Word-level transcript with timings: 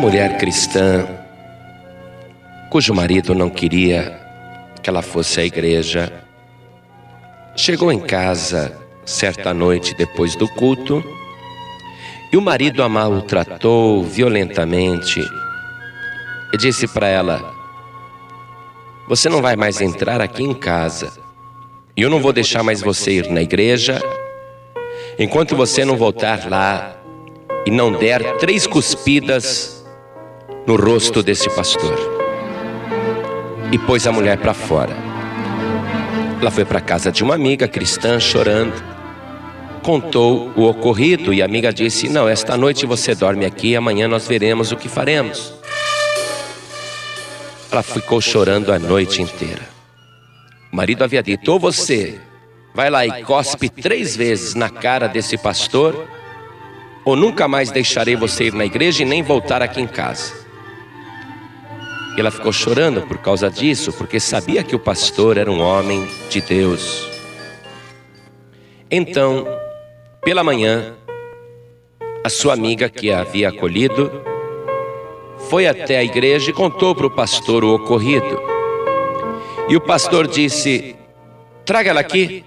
mulher 0.00 0.38
cristã, 0.38 1.06
cujo 2.70 2.94
marido 2.94 3.34
não 3.34 3.50
queria 3.50 4.18
que 4.82 4.88
ela 4.88 5.02
fosse 5.02 5.38
à 5.42 5.44
igreja, 5.44 6.10
chegou 7.54 7.92
em 7.92 8.00
casa 8.00 8.74
certa 9.04 9.52
noite 9.52 9.94
depois 9.94 10.34
do 10.34 10.48
culto 10.48 11.04
e 12.32 12.36
o 12.38 12.40
marido 12.40 12.82
a 12.82 12.88
maltratou 12.88 14.02
violentamente 14.02 15.20
e 16.50 16.56
disse 16.56 16.88
para 16.88 17.06
ela: 17.06 17.52
Você 19.06 19.28
não 19.28 19.42
vai 19.42 19.54
mais 19.54 19.82
entrar 19.82 20.22
aqui 20.22 20.42
em 20.42 20.54
casa. 20.54 21.12
E 21.94 22.00
eu 22.00 22.08
não 22.08 22.22
vou 22.22 22.32
deixar 22.32 22.62
mais 22.62 22.80
você 22.80 23.18
ir 23.18 23.28
na 23.28 23.42
igreja. 23.42 24.00
Enquanto 25.18 25.54
você 25.54 25.84
não 25.84 25.98
voltar 25.98 26.48
lá 26.48 26.96
e 27.66 27.70
não 27.70 27.92
der 27.92 28.38
três 28.38 28.66
cuspidas 28.66 29.79
no 30.66 30.76
rosto 30.76 31.22
desse 31.22 31.48
pastor. 31.50 31.96
E 33.72 33.78
pôs 33.78 34.06
a 34.06 34.12
mulher 34.12 34.38
para 34.38 34.54
fora. 34.54 34.94
Ela 36.40 36.50
foi 36.50 36.64
para 36.64 36.80
casa 36.80 37.12
de 37.12 37.22
uma 37.22 37.34
amiga 37.34 37.68
cristã 37.68 38.18
chorando, 38.18 38.82
contou 39.82 40.52
o 40.56 40.62
ocorrido 40.68 41.32
e 41.32 41.42
a 41.42 41.44
amiga 41.44 41.72
disse: 41.72 42.08
Não, 42.08 42.28
esta 42.28 42.56
noite 42.56 42.86
você 42.86 43.14
dorme 43.14 43.44
aqui, 43.44 43.76
amanhã 43.76 44.08
nós 44.08 44.26
veremos 44.26 44.72
o 44.72 44.76
que 44.76 44.88
faremos. 44.88 45.52
Ela 47.70 47.82
ficou 47.82 48.20
chorando 48.20 48.72
a 48.72 48.78
noite 48.78 49.22
inteira. 49.22 49.68
O 50.72 50.76
marido 50.76 51.04
havia 51.04 51.22
dito: 51.22 51.52
Ou 51.52 51.58
você 51.58 52.18
vai 52.74 52.90
lá 52.90 53.06
e 53.06 53.22
cospe 53.22 53.68
três 53.68 54.16
vezes 54.16 54.54
na 54.54 54.70
cara 54.70 55.06
desse 55.06 55.36
pastor, 55.36 56.08
ou 57.04 57.14
nunca 57.14 57.46
mais 57.46 57.70
deixarei 57.70 58.16
você 58.16 58.44
ir 58.44 58.54
na 58.54 58.64
igreja 58.64 59.02
e 59.02 59.06
nem 59.06 59.22
voltar 59.22 59.62
aqui 59.62 59.80
em 59.80 59.86
casa. 59.86 60.49
Ela 62.20 62.30
ficou 62.30 62.52
chorando 62.52 63.00
por 63.00 63.16
causa 63.16 63.50
disso, 63.50 63.94
porque 63.94 64.20
sabia 64.20 64.62
que 64.62 64.76
o 64.76 64.78
pastor 64.78 65.38
era 65.38 65.50
um 65.50 65.58
homem 65.58 66.06
de 66.28 66.42
Deus. 66.42 67.08
Então, 68.90 69.46
pela 70.22 70.44
manhã, 70.44 70.96
a 72.22 72.28
sua 72.28 72.52
amiga 72.52 72.90
que 72.90 73.10
a 73.10 73.20
havia 73.20 73.48
acolhido 73.48 74.12
foi 75.48 75.66
até 75.66 75.96
a 75.96 76.04
igreja 76.04 76.50
e 76.50 76.52
contou 76.52 76.94
para 76.94 77.06
o 77.06 77.10
pastor 77.10 77.64
o 77.64 77.74
ocorrido. 77.74 78.38
E 79.70 79.74
o 79.74 79.80
pastor 79.80 80.26
disse: 80.26 80.94
Traga 81.64 81.88
ela 81.88 82.00
aqui, 82.00 82.44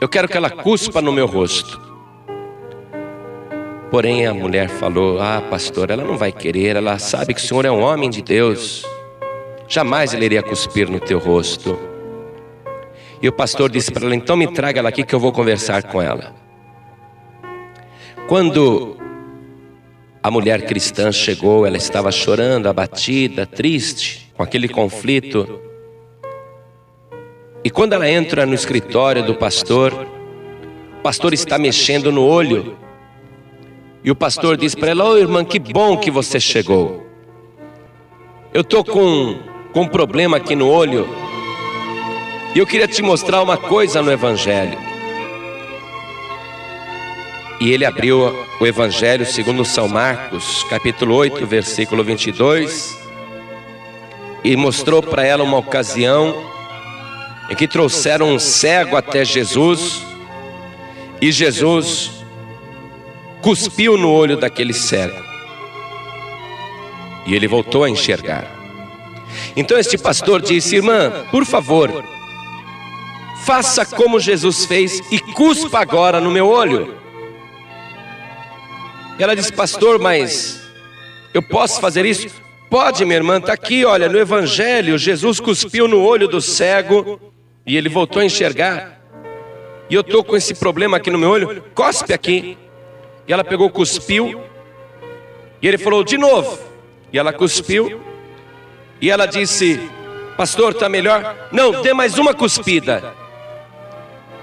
eu 0.00 0.08
quero 0.08 0.28
que 0.28 0.36
ela 0.36 0.50
cuspa 0.50 1.02
no 1.02 1.10
meu 1.10 1.26
rosto. 1.26 1.85
Porém, 3.96 4.26
a 4.26 4.34
mulher 4.34 4.68
falou: 4.68 5.18
Ah, 5.18 5.42
pastor, 5.48 5.88
ela 5.88 6.04
não 6.04 6.18
vai 6.18 6.30
querer, 6.30 6.76
ela 6.76 6.98
sabe 6.98 7.32
que 7.32 7.40
o 7.40 7.42
senhor 7.42 7.64
é 7.64 7.70
um 7.70 7.80
homem 7.80 8.10
de 8.10 8.20
Deus. 8.20 8.84
Jamais 9.66 10.12
ele 10.12 10.26
iria 10.26 10.42
cuspir 10.42 10.90
no 10.90 11.00
teu 11.00 11.18
rosto. 11.18 11.78
E 13.22 13.26
o 13.26 13.32
pastor 13.32 13.70
disse 13.70 13.90
para 13.90 14.04
ela: 14.04 14.14
Então 14.14 14.36
me 14.36 14.48
traga 14.48 14.80
ela 14.80 14.90
aqui 14.90 15.02
que 15.02 15.14
eu 15.14 15.18
vou 15.18 15.32
conversar 15.32 15.82
com 15.84 16.02
ela. 16.02 16.34
Quando 18.28 18.98
a 20.22 20.30
mulher 20.30 20.66
cristã 20.66 21.10
chegou, 21.10 21.64
ela 21.64 21.78
estava 21.78 22.12
chorando, 22.12 22.66
abatida, 22.66 23.46
triste, 23.46 24.30
com 24.36 24.42
aquele 24.42 24.68
conflito. 24.68 25.58
E 27.64 27.70
quando 27.70 27.94
ela 27.94 28.06
entra 28.06 28.44
no 28.44 28.52
escritório 28.52 29.24
do 29.24 29.34
pastor, 29.34 29.94
o 30.98 31.02
pastor 31.02 31.32
está 31.32 31.58
mexendo 31.58 32.12
no 32.12 32.26
olho 32.26 32.84
e 34.06 34.10
o 34.12 34.14
pastor 34.14 34.56
disse 34.56 34.76
para 34.76 34.92
ela: 34.92 35.04
Ô 35.04 35.08
oh, 35.14 35.18
irmã, 35.18 35.44
que 35.44 35.58
bom 35.58 35.96
que 35.96 36.12
você 36.12 36.38
chegou. 36.38 37.04
Eu 38.54 38.60
estou 38.60 38.84
com, 38.84 39.36
com 39.72 39.82
um 39.82 39.88
problema 39.88 40.36
aqui 40.36 40.54
no 40.54 40.68
olho. 40.68 41.08
E 42.54 42.58
eu 42.60 42.64
queria 42.64 42.86
te 42.86 43.02
mostrar 43.02 43.42
uma 43.42 43.56
coisa 43.56 44.00
no 44.00 44.12
Evangelho. 44.12 44.78
E 47.60 47.72
ele 47.72 47.84
abriu 47.84 48.32
o 48.60 48.66
Evangelho 48.66 49.26
segundo 49.26 49.64
São 49.64 49.88
Marcos, 49.88 50.62
capítulo 50.70 51.16
8, 51.16 51.44
versículo 51.44 52.04
22. 52.04 52.96
E 54.44 54.56
mostrou 54.56 55.02
para 55.02 55.24
ela 55.24 55.42
uma 55.42 55.58
ocasião 55.58 56.44
em 57.50 57.56
que 57.56 57.66
trouxeram 57.66 58.32
um 58.32 58.38
cego 58.38 58.96
até 58.96 59.24
Jesus. 59.24 60.00
E 61.20 61.32
Jesus 61.32 62.15
cuspiu 63.46 63.96
no 63.96 64.10
olho 64.10 64.36
daquele 64.36 64.74
cego. 64.74 65.24
E 67.24 67.32
ele 67.32 67.46
voltou 67.46 67.84
a 67.84 67.88
enxergar. 67.88 68.44
Então 69.56 69.78
este 69.78 69.96
pastor 69.96 70.42
disse: 70.42 70.74
Irmã, 70.74 71.24
por 71.30 71.44
favor, 71.44 72.04
faça 73.44 73.86
como 73.86 74.18
Jesus 74.18 74.64
fez 74.64 75.00
e 75.12 75.20
cuspa 75.20 75.78
agora 75.78 76.20
no 76.20 76.28
meu 76.28 76.48
olho. 76.48 76.96
Ela 79.16 79.36
disse: 79.36 79.52
Pastor, 79.52 80.00
mas 80.00 80.60
eu 81.32 81.40
posso 81.40 81.80
fazer 81.80 82.04
isso? 82.04 82.26
Pode, 82.68 83.04
minha 83.04 83.16
irmã, 83.16 83.38
está 83.38 83.52
aqui, 83.52 83.84
olha, 83.84 84.08
no 84.08 84.18
Evangelho, 84.18 84.98
Jesus 84.98 85.38
cuspiu 85.38 85.86
no 85.86 86.02
olho 86.02 86.26
do 86.26 86.40
cego 86.40 87.20
e 87.64 87.76
ele 87.76 87.88
voltou 87.88 88.20
a 88.20 88.24
enxergar. 88.24 89.00
E 89.88 89.94
eu 89.94 90.00
estou 90.00 90.24
com 90.24 90.36
esse 90.36 90.52
problema 90.52 90.96
aqui 90.96 91.12
no 91.12 91.18
meu 91.18 91.30
olho, 91.30 91.62
cospe 91.72 92.12
aqui. 92.12 92.58
E 93.26 93.32
ela 93.32 93.42
pegou, 93.42 93.68
cuspiu. 93.68 94.40
E 95.60 95.66
ele 95.66 95.78
falou 95.78 96.04
de 96.04 96.16
novo. 96.16 96.58
E 97.12 97.18
ela 97.18 97.32
cuspiu. 97.32 98.00
E 99.00 99.10
ela 99.10 99.26
disse: 99.26 99.80
Pastor, 100.36 100.72
está 100.72 100.88
melhor? 100.88 101.48
Não, 101.50 101.82
dê 101.82 101.92
mais 101.92 102.18
uma 102.18 102.32
cuspida. 102.32 103.14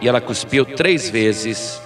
E 0.00 0.08
ela 0.08 0.20
cuspiu 0.20 0.64
três 0.64 1.08
vezes. 1.08 1.80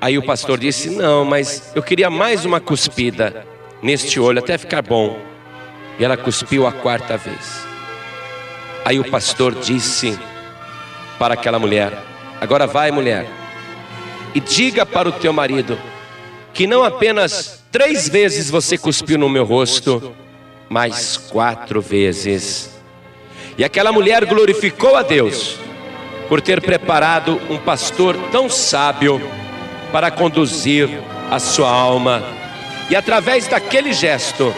Aí 0.00 0.16
o 0.16 0.22
pastor 0.22 0.58
disse: 0.58 0.90
Não, 0.90 1.24
mas 1.24 1.72
eu 1.74 1.82
queria 1.82 2.08
mais 2.08 2.44
uma 2.44 2.60
cuspida 2.60 3.44
neste 3.82 4.20
olho 4.20 4.38
até 4.38 4.56
ficar 4.56 4.82
bom. 4.82 5.18
E 5.98 6.04
ela 6.04 6.16
cuspiu 6.16 6.66
a 6.66 6.72
quarta 6.72 7.16
vez. 7.16 7.66
Aí 8.84 9.00
o 9.00 9.10
pastor 9.10 9.54
disse 9.56 10.16
para 11.18 11.34
aquela 11.34 11.58
mulher: 11.58 11.92
Agora 12.40 12.66
vai, 12.66 12.92
mulher 12.92 13.45
e 14.36 14.40
diga 14.40 14.84
para 14.84 15.08
o 15.08 15.12
teu 15.12 15.32
marido 15.32 15.78
que 16.52 16.66
não 16.66 16.84
apenas 16.84 17.64
três 17.72 18.06
vezes 18.06 18.50
você 18.50 18.76
cuspiu 18.76 19.16
no 19.16 19.30
meu 19.30 19.46
rosto, 19.46 20.14
mas 20.68 21.16
quatro 21.16 21.80
vezes. 21.80 22.70
E 23.56 23.64
aquela 23.64 23.92
mulher 23.92 24.26
glorificou 24.26 24.94
a 24.94 25.02
Deus 25.02 25.56
por 26.28 26.42
ter 26.42 26.60
preparado 26.60 27.40
um 27.48 27.56
pastor 27.56 28.14
tão 28.30 28.50
sábio 28.50 29.22
para 29.90 30.10
conduzir 30.10 30.86
a 31.30 31.38
sua 31.38 31.70
alma. 31.70 32.22
E 32.90 32.96
através 32.96 33.48
daquele 33.48 33.94
gesto, 33.94 34.54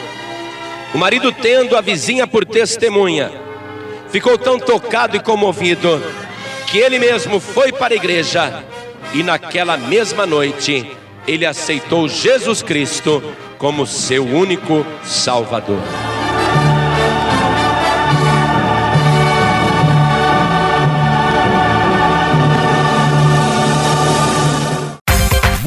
o 0.93 0.99
marido, 0.99 1.31
tendo 1.31 1.77
a 1.77 1.81
vizinha 1.81 2.27
por 2.27 2.45
testemunha, 2.45 3.31
ficou 4.10 4.37
tão 4.37 4.59
tocado 4.59 5.16
e 5.16 5.21
comovido 5.21 6.03
que 6.66 6.78
ele 6.78 6.99
mesmo 6.99 7.39
foi 7.39 7.71
para 7.71 7.95
a 7.95 7.97
igreja 7.97 8.65
e 9.14 9.22
naquela 9.22 9.76
mesma 9.76 10.26
noite 10.26 10.91
ele 11.26 11.44
aceitou 11.44 12.08
Jesus 12.08 12.62
Cristo 12.62 13.22
como 13.58 13.86
seu 13.86 14.24
único 14.24 14.84
Salvador. 15.04 16.17